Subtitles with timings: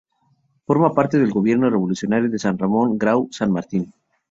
[0.65, 3.93] Forma parte del Gobierno Revolucionario de Ramón Grau San Martín.